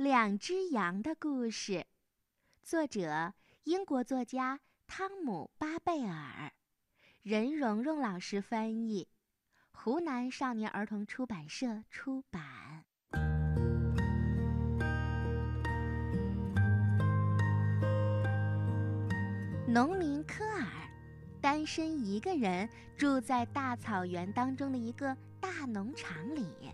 [0.00, 1.84] 两只羊的故事，
[2.62, 6.50] 作者英国作家汤姆·巴贝尔，
[7.20, 9.06] 任蓉蓉老师翻译，
[9.72, 12.42] 湖南少年儿童出版社出版。
[19.68, 20.66] 农民科尔，
[21.42, 26.72] 单身一个人住在大草原当中的一个大农场里。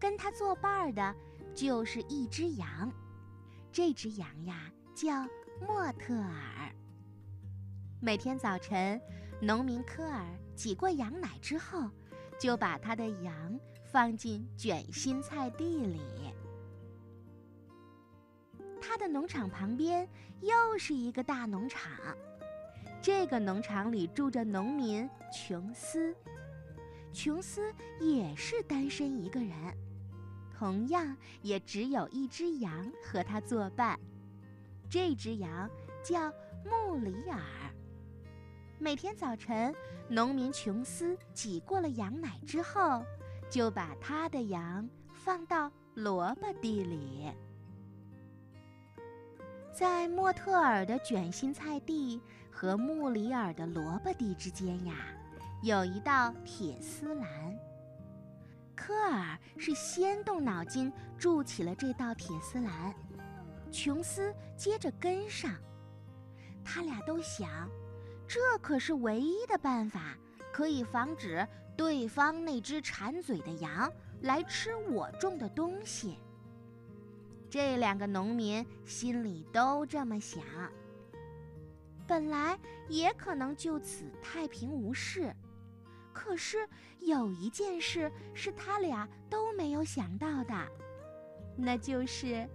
[0.00, 1.14] 跟他作伴的，
[1.54, 2.92] 就是一只羊。
[3.70, 5.26] 这只羊呀，叫
[5.60, 6.74] 莫特尔。
[8.00, 9.00] 每天早晨，
[9.40, 11.88] 农民科尔挤过羊奶之后，
[12.38, 13.58] 就把他的羊
[13.90, 16.00] 放进卷心菜地里。
[18.80, 20.06] 他的农场旁边
[20.40, 21.90] 又是一个大农场，
[23.00, 26.14] 这个农场里住着农民琼斯。
[27.12, 29.54] 琼斯也是单身一个人。
[30.62, 33.98] 同样也只有一只羊和他作伴，
[34.88, 35.68] 这只羊
[36.04, 36.32] 叫
[36.64, 37.40] 穆里尔。
[38.78, 39.74] 每天早晨，
[40.08, 43.04] 农民琼斯挤过了羊奶之后，
[43.50, 47.28] 就把他的羊放到萝卜地里。
[49.72, 52.20] 在莫特尔的卷心菜地
[52.52, 54.94] 和穆里尔的萝卜地之间呀，
[55.60, 57.26] 有一道铁丝栏。
[58.74, 62.94] 科尔是先动脑筋筑起了这道铁丝栏，
[63.70, 65.54] 琼斯接着跟上。
[66.64, 67.68] 他俩都想，
[68.26, 70.16] 这可是唯一的办法，
[70.52, 76.18] 可以防止对方那只馋嘴的羊来吃我种的东西。
[77.50, 80.42] 这两个农民心里都这么想。
[82.06, 85.34] 本来也可能就此太平无事。
[86.12, 86.68] 可是
[87.00, 90.54] 有一件事是他俩都没有想到的，
[91.56, 92.48] 那就是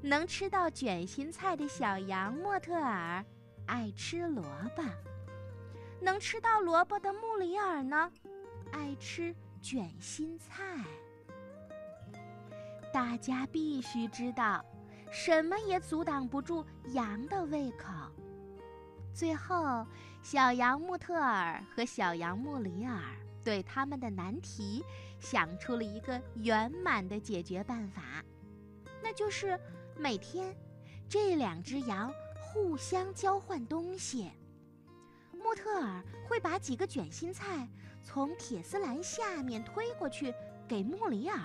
[0.00, 3.24] 能吃到卷心菜的小羊莫特尔
[3.66, 4.42] 爱吃萝
[4.74, 4.82] 卜，
[6.00, 8.10] 能吃到萝卜的穆里尔呢，
[8.72, 10.62] 爱吃卷心菜。
[12.92, 14.64] 大家必须知道，
[15.10, 17.88] 什么也阻挡不住羊的胃口。
[19.14, 19.86] 最后，
[20.22, 22.98] 小羊穆特尔和小羊穆里尔
[23.44, 24.82] 对他们的难题
[25.20, 28.02] 想出了一个圆满的解决办法，
[29.02, 29.58] 那就是
[29.96, 30.56] 每天
[31.08, 34.30] 这两只羊互相交换东西。
[35.32, 37.68] 穆特尔会把几个卷心菜
[38.02, 40.32] 从铁丝栏下面推过去
[40.66, 41.38] 给穆里尔，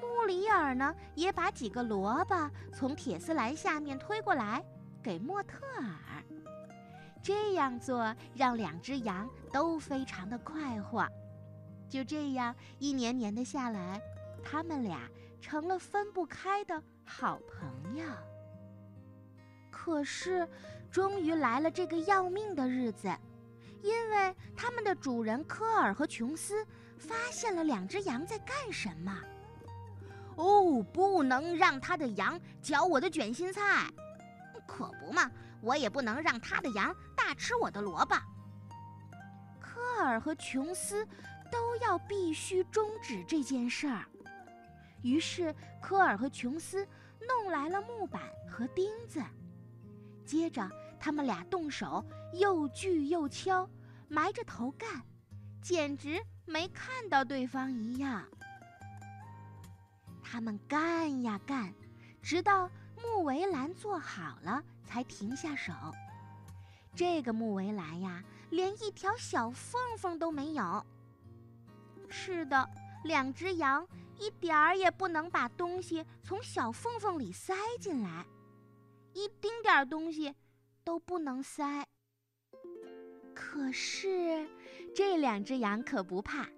[0.00, 4.64] 穆里尔呢也把几个萝卜从铁丝栏下面推过来
[5.00, 6.24] 给莫特尔。
[7.26, 11.04] 这样做让两只羊都非常的快活，
[11.88, 14.00] 就这样一年年的下来，
[14.44, 15.00] 他们俩
[15.40, 18.04] 成了分不开的好朋友。
[19.72, 20.48] 可是，
[20.88, 23.12] 终于来了这个要命的日子，
[23.82, 26.64] 因为他们的主人科尔和琼斯
[26.96, 29.12] 发现了两只羊在干什么。
[30.36, 33.90] 哦，不能让他的羊嚼我的卷心菜，
[34.64, 35.28] 可不嘛，
[35.66, 36.94] 我也不能让他的羊。
[37.16, 38.14] 大吃我的萝卜！
[39.60, 41.04] 科尔和琼斯
[41.50, 44.04] 都要必须终止这件事儿。
[45.02, 46.86] 于是，科尔和琼斯
[47.20, 49.20] 弄来了木板和钉子，
[50.24, 53.68] 接着他们俩动手又锯又敲，
[54.08, 54.88] 埋着头干，
[55.60, 58.24] 简直没看到对方一样。
[60.22, 61.72] 他们干呀干，
[62.22, 62.70] 直到
[63.02, 65.72] 木围栏做好了，才停下手。
[66.94, 70.84] 这个木围栏呀，连一条小缝缝都没有。
[72.08, 72.68] 是的，
[73.04, 73.86] 两只羊
[74.18, 78.24] 一点儿也不能把东西从小缝缝里塞进来，
[79.12, 80.34] 一丁点儿东西
[80.84, 81.86] 都不能塞。
[83.34, 84.48] 可是，
[84.94, 86.48] 这两只羊可不怕，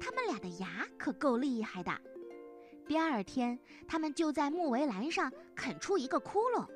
[0.00, 1.92] 它们俩的牙可够厉害的。
[2.92, 3.58] 第二天，
[3.88, 6.66] 他们就在木围栏上啃出一个窟窿。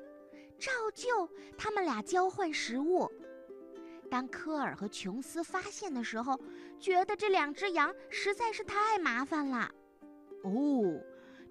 [0.57, 3.07] 照旧，他们俩交换食物。
[4.09, 6.35] 当科尔和琼斯发现的时候，
[6.79, 9.71] 觉得这两只羊实在是太麻烦了。
[10.43, 10.99] 哦，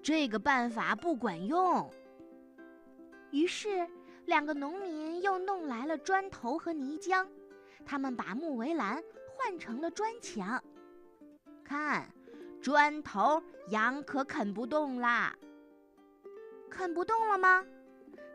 [0.03, 1.89] 这个办法不管用。
[3.31, 3.87] 于是，
[4.25, 7.25] 两个农民又弄来了砖头和泥浆，
[7.85, 10.61] 他们把木围栏换成了砖墙。
[11.62, 12.12] 看，
[12.67, 15.33] 砖头羊可啃不动啦。
[16.69, 17.65] 啃不动了吗？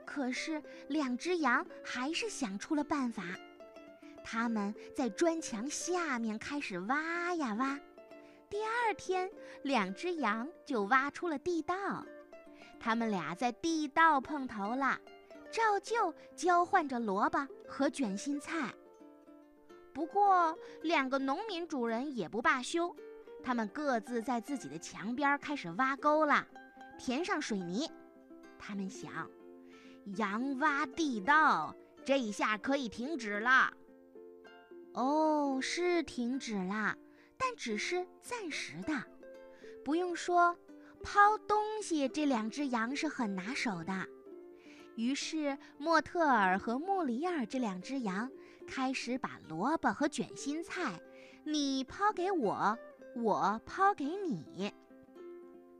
[0.05, 3.23] 可是，两只羊还是想出了办法。
[4.23, 7.77] 他们在砖墙下面开始挖呀挖。
[8.49, 9.29] 第二天，
[9.63, 11.75] 两只羊就挖出了地道。
[12.79, 14.97] 他们俩在地道碰头了，
[15.51, 18.73] 照旧交换着萝卜和卷心菜。
[19.91, 22.95] 不过，两个农民主人也不罢休，
[23.43, 26.47] 他们各自在自己的墙边开始挖沟了，
[26.97, 27.89] 填上水泥。
[28.57, 29.29] 他们想，
[30.17, 33.71] 羊挖地道，这一下可以停止了。
[34.93, 36.95] 哦，是停止了，
[37.37, 38.93] 但只是暂时的。
[39.83, 40.55] 不用说，
[41.01, 44.07] 抛东西这两只羊是很拿手的。
[44.95, 48.29] 于是，莫特尔和穆里尔这两只羊
[48.67, 51.01] 开始把萝卜和卷心菜，
[51.43, 52.77] 你抛给我，
[53.15, 54.73] 我抛给你。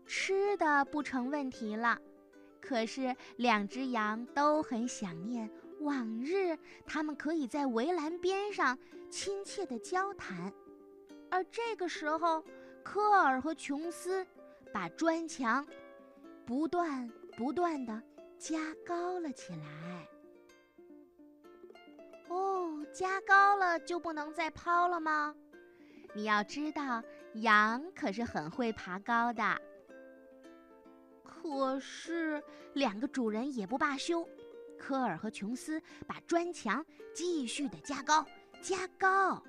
[0.06, 1.98] 吃的不成问题了，
[2.60, 5.50] 可是两只羊都很想念
[5.80, 8.78] 往日他们可以在围栏边上
[9.10, 10.52] 亲切的交谈，
[11.30, 12.44] 而这个时候，
[12.84, 14.26] 科尔和琼斯
[14.74, 15.66] 把砖墙
[16.46, 18.02] 不断不断的。
[18.38, 20.08] 加高了起来。
[22.28, 25.36] 哦，加高了就不能再抛了吗？
[26.16, 27.04] 你要知道，
[27.36, 29.44] 羊可是很会爬高的。
[31.24, 32.42] 可是
[32.74, 34.28] 两个主人也不罢休，
[34.78, 38.26] 科尔和琼斯把砖墙继续的加高，
[38.62, 39.42] 加高。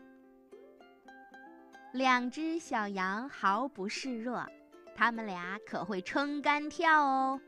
[1.93, 4.47] 两只小羊毫不示弱，
[4.95, 7.41] 他们俩可会撑杆跳哦，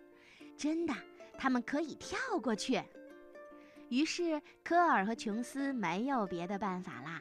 [0.56, 0.94] 真的。
[1.36, 2.80] 他们可以跳过去，
[3.88, 7.20] 于是科尔和琼斯没有别的办法啦，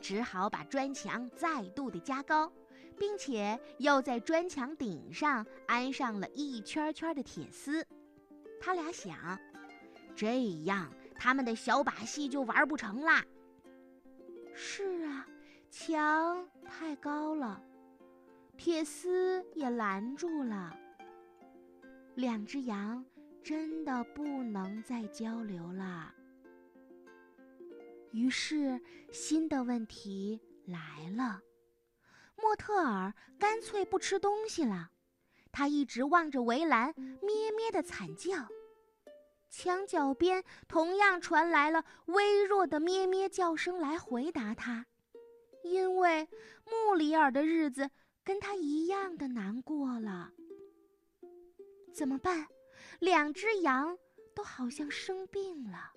[0.00, 2.52] 只好把砖墙再度的加高，
[2.96, 7.86] 并且又在砖墙顶上安上了一圈圈的铁丝。
[8.60, 9.38] 他俩想，
[10.16, 13.24] 这样他们的小把戏就玩不成啦。
[14.54, 15.26] 是啊，
[15.70, 17.62] 墙太高了，
[18.56, 20.76] 铁丝也拦住了，
[22.14, 23.04] 两只羊。
[23.40, 26.12] 真的不能再交流了。
[28.12, 28.80] 于是，
[29.12, 31.40] 新的问题来了：
[32.36, 34.90] 莫特尔干脆不吃东西了，
[35.52, 38.48] 他一直望着围栏，咩咩的惨叫。
[39.50, 44.86] 墙角边同样传来了微弱的咩咩叫声来回答他，
[45.64, 46.28] 因为
[46.66, 47.90] 穆里尔的日子
[48.22, 50.32] 跟他一样的难过了。
[51.94, 52.46] 怎么办？
[53.00, 53.98] 两只羊
[54.34, 55.92] 都好像生病了。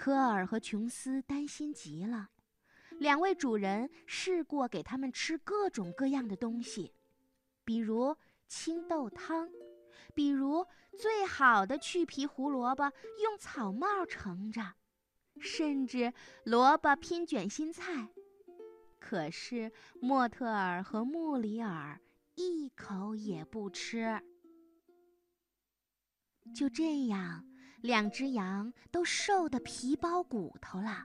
[0.00, 2.30] 科尔和琼斯担心极了。
[2.98, 6.94] 两位主人试过给他们吃各种各样的东西，
[7.66, 8.16] 比如
[8.48, 9.50] 青豆汤，
[10.14, 10.66] 比如
[10.96, 12.84] 最好的去皮胡萝卜
[13.22, 14.72] 用草帽盛着，
[15.38, 16.14] 甚至
[16.44, 18.08] 萝卜拼卷心菜。
[18.98, 19.70] 可是
[20.00, 22.00] 莫特尔和穆里尔
[22.36, 24.18] 一口也不吃。
[26.54, 27.44] 就这样，
[27.82, 31.04] 两只羊都瘦得皮包骨头了。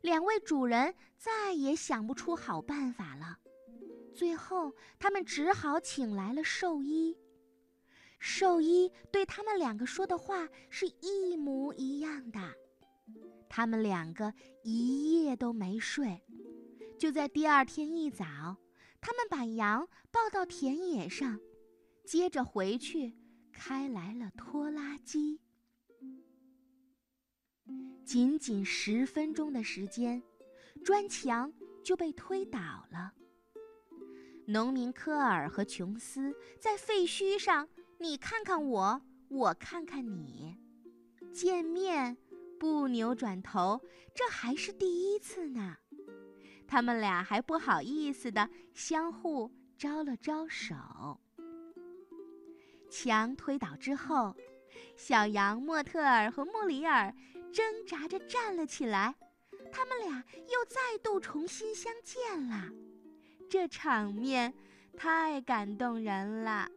[0.00, 3.38] 两位主人再也想不出好办法了。
[4.14, 7.16] 最后，他们只好请来了兽医。
[8.18, 12.40] 兽医对他们两个说的话是一模一样的。
[13.48, 16.22] 他们两个一夜都没睡。
[16.98, 18.24] 就在第二天一早，
[19.00, 21.38] 他们把羊抱到田野上，
[22.04, 23.14] 接着回去。
[23.52, 25.38] 开来了拖拉机，
[28.04, 30.22] 仅仅十分钟的时间，
[30.84, 31.52] 砖墙
[31.82, 32.58] 就被推倒
[32.90, 33.12] 了。
[34.46, 40.56] 农民科尔和琼斯在废墟上，你看看我，我看看你，
[41.32, 42.16] 见面
[42.58, 43.80] 不扭转头，
[44.14, 45.76] 这还是第一次呢。
[46.66, 50.74] 他们俩还不好意思的相互招了招手。
[52.90, 54.34] 墙推倒之后，
[54.96, 57.14] 小羊莫特尔和莫里尔
[57.52, 59.14] 挣扎着站了起来，
[59.70, 62.70] 他们俩又再度重新相见了。
[63.50, 64.52] 这场面
[64.96, 66.68] 太感动人了。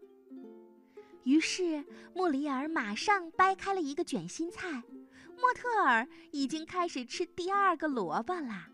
[1.24, 4.84] 于是穆里尔马上掰开了一个卷心菜，
[5.38, 8.68] 莫特尔已经开始吃第二个萝卜了。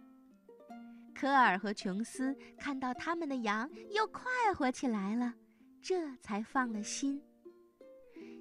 [1.13, 4.23] 科尔和琼斯看到他们的羊又快
[4.55, 5.33] 活起来了，
[5.81, 7.21] 这才放了心。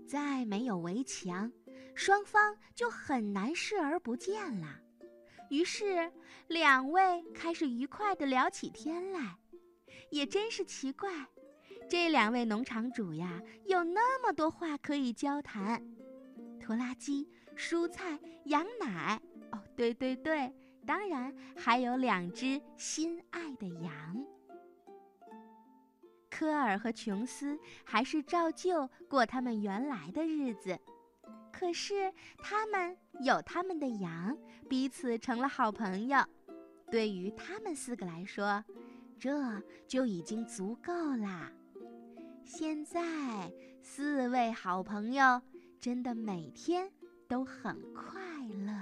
[0.08, 1.52] 再没有围墙，
[2.00, 4.80] 双方就很难视而不见了。
[5.50, 6.10] 于是，
[6.48, 9.36] 两位开始愉快地聊起天来。
[10.10, 11.10] 也真是奇怪，
[11.90, 15.86] 这两位农场主呀，有那么多话可以交谈：
[16.58, 19.20] 拖拉机、蔬菜、羊奶。
[19.52, 20.50] 哦，对对对，
[20.86, 24.24] 当然还有两只心爱的羊。
[26.30, 30.80] 科科尔和琼斯还是照旧过他们原来的日子。
[31.60, 34.34] 可是他们有他们的羊，
[34.66, 36.18] 彼此成了好朋友。
[36.90, 38.64] 对于他们四个来说，
[39.18, 39.30] 这
[39.86, 41.52] 就已经足够啦。
[42.46, 43.52] 现在，
[43.82, 45.42] 四位好朋友
[45.78, 46.90] 真的每天
[47.28, 48.22] 都很快
[48.64, 48.72] 乐。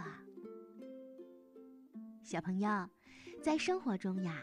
[2.23, 2.89] 小朋友，
[3.43, 4.41] 在生活中呀，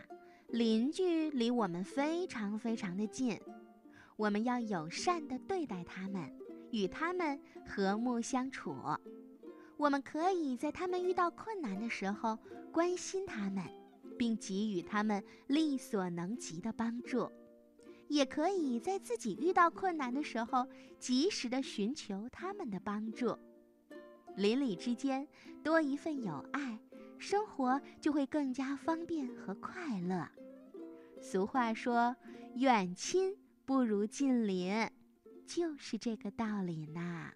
[0.50, 3.40] 邻居离我们非常非常的近，
[4.18, 6.30] 我们要友善的对待他们，
[6.76, 8.76] 与他们和睦相处。
[9.78, 12.38] 我们可以在他们遇到困难的时候
[12.72, 13.64] 关心他们，
[14.18, 17.32] 并给予他们力所能及的帮助。
[18.08, 20.68] 也可以在自己遇到困难的时候，
[21.00, 23.36] 及时的寻求他们的帮助。
[24.36, 25.28] 邻里之间
[25.64, 26.78] 多一份友爱，
[27.18, 30.28] 生活就会更加方便和快乐。
[31.20, 32.16] 俗话说
[32.56, 34.88] ：“远亲不如近邻”，
[35.46, 37.32] 就是这个道理呢。